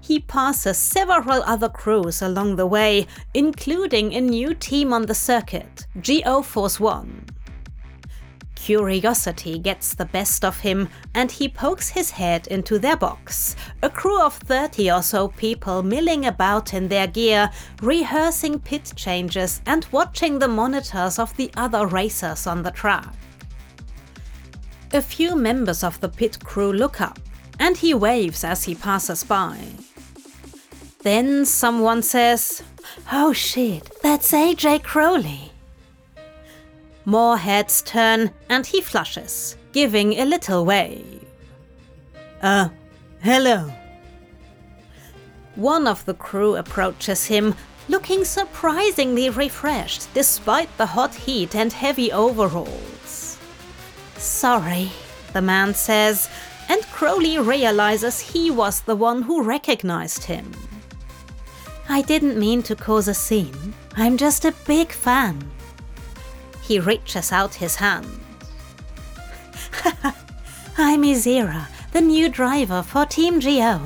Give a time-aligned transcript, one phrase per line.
[0.00, 5.86] He passes several other crews along the way, including a new team on the circuit,
[6.02, 7.33] GO Force One.
[8.64, 13.56] Curiosity gets the best of him and he pokes his head into their box.
[13.82, 17.50] A crew of 30 or so people milling about in their gear,
[17.82, 23.14] rehearsing pit changes and watching the monitors of the other racers on the track.
[24.94, 27.18] A few members of the pit crew look up
[27.60, 29.58] and he waves as he passes by.
[31.02, 32.62] Then someone says,
[33.12, 35.53] Oh shit, that's AJ Crowley.
[37.04, 41.24] More heads turn and he flushes, giving a little wave.
[42.40, 42.68] Uh,
[43.22, 43.70] hello.
[45.54, 47.54] One of the crew approaches him,
[47.88, 53.38] looking surprisingly refreshed despite the hot heat and heavy overalls.
[54.16, 54.90] Sorry,
[55.32, 56.28] the man says,
[56.68, 60.50] and Crowley realizes he was the one who recognized him.
[61.88, 63.74] I didn't mean to cause a scene.
[63.94, 65.50] I'm just a big fan.
[66.66, 68.08] He reaches out his hand.
[70.78, 73.80] I'm Azira, the new driver for Team GO.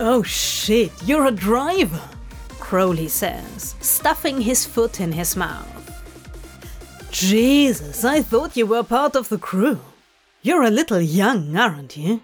[0.00, 2.02] Oh shit, you're a driver!
[2.58, 5.74] Crowley says, stuffing his foot in his mouth.
[7.10, 9.80] Jesus, I thought you were part of the crew.
[10.42, 12.20] You're a little young, aren't you?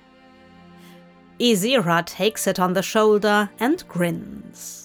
[1.41, 4.83] Azira takes it on the shoulder and grins.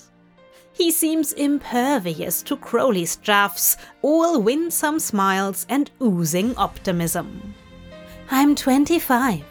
[0.80, 7.54] He seems impervious to Crowley's jaffs, all winsome smiles and oozing optimism.
[8.32, 9.44] I'm 25.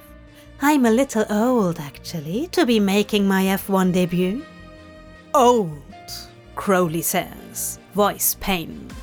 [0.63, 4.43] I'm a little old, actually, to be making my F1 debut.
[5.35, 5.83] Old,
[6.57, 8.95] Crowley says, voice pained.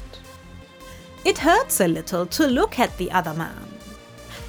[1.25, 3.67] It hurts a little to look at the other man.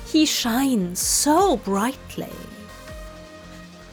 [0.07, 2.33] He shines so brightly.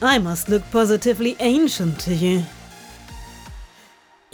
[0.00, 2.44] I must look positively ancient to you.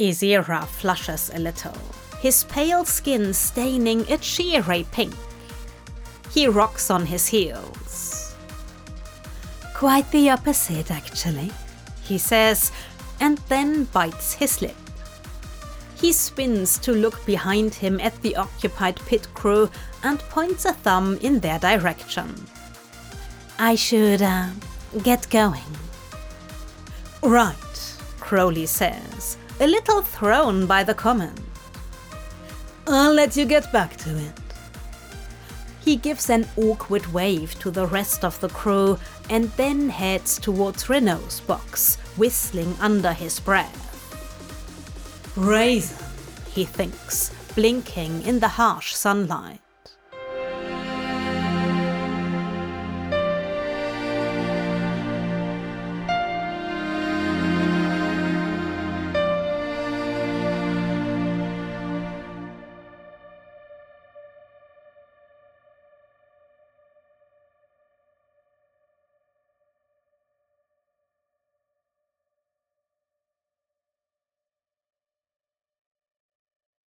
[0.01, 1.77] Azira flushes a little,
[2.21, 5.15] his pale skin staining a cheery pink.
[6.31, 8.35] He rocks on his heels.
[9.75, 11.51] Quite the opposite, actually,
[12.03, 12.73] he says,
[13.21, 14.77] and then bites his lip.
[15.97, 19.71] He spins to look behind him at the occupied pit crew
[20.03, 22.35] and points a thumb in their direction.
[23.59, 24.49] I should, uh,
[25.03, 25.77] get going.
[27.23, 31.39] Right, Crowley says, a little thrown by the comment.
[32.87, 34.33] I'll let you get back to it.
[35.85, 38.99] He gives an awkward wave to the rest of the crew
[39.29, 43.87] and then heads towards Renault's box, whistling under his breath.
[45.37, 46.07] Raisin,
[46.53, 49.61] he thinks, blinking in the harsh sunlight.